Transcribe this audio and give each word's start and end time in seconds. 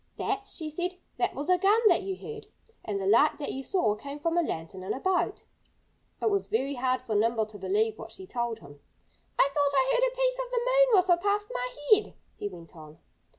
"That" 0.17 0.47
she 0.51 0.71
said 0.71 0.95
"that 1.17 1.35
was 1.35 1.47
a 1.47 1.59
gun 1.59 1.79
that 1.87 2.01
you 2.01 2.15
heard. 2.15 2.47
And 2.83 2.99
the 2.99 3.05
light 3.05 3.37
that 3.37 3.51
you 3.51 3.61
saw 3.61 3.93
came 3.93 4.17
from 4.17 4.35
a 4.35 4.41
lantern 4.41 4.81
in 4.81 4.95
a 4.95 4.99
boat." 4.99 5.45
It 6.19 6.31
was 6.31 6.47
very 6.47 6.73
hard 6.73 7.03
for 7.03 7.13
Nimble 7.13 7.45
to 7.45 7.59
believe 7.59 7.99
what 7.99 8.11
she 8.11 8.25
told 8.25 8.57
him. 8.61 8.79
"I 9.37 9.47
thought 9.53 9.77
I 9.77 9.93
heard 9.93 10.11
a 10.11 10.15
piece 10.15 10.39
of 10.39 10.49
the 10.49 10.57
moon 10.57 10.97
whistle 10.97 11.17
past 11.17 11.51
my 11.53 11.75
head," 11.93 12.15
he 12.35 12.47
went 12.49 12.75
on. 12.75 12.97